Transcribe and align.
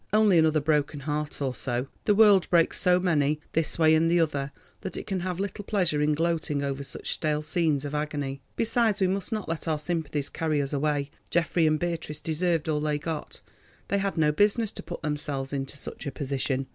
Only 0.11 0.39
another 0.39 0.59
broken 0.59 1.01
heart 1.01 1.43
or 1.43 1.53
so. 1.53 1.85
The 2.05 2.15
world 2.15 2.49
breaks 2.49 2.79
so 2.79 2.99
many 2.99 3.39
this 3.53 3.77
way 3.77 3.93
and 3.93 4.09
the 4.09 4.19
other 4.19 4.51
that 4.79 4.97
it 4.97 5.05
can 5.05 5.19
have 5.19 5.39
little 5.39 5.63
pleasure 5.63 6.01
in 6.01 6.15
gloating 6.15 6.63
over 6.63 6.83
such 6.83 7.11
stale 7.11 7.43
scenes 7.43 7.85
of 7.85 7.93
agony. 7.93 8.41
Besides 8.55 8.99
we 8.99 9.05
must 9.05 9.31
not 9.31 9.47
let 9.47 9.67
our 9.67 9.77
sympathies 9.77 10.29
carry 10.29 10.59
us 10.59 10.73
away. 10.73 11.11
Geoffrey 11.29 11.67
and 11.67 11.79
Beatrice 11.79 12.19
deserved 12.19 12.67
all 12.67 12.79
they 12.79 12.97
got; 12.97 13.41
they 13.89 13.99
had 13.99 14.17
no 14.17 14.31
business 14.31 14.71
to 14.71 14.81
put 14.81 15.03
themselves 15.03 15.53
into 15.53 15.77
such 15.77 16.07
a 16.07 16.11
position. 16.11 16.65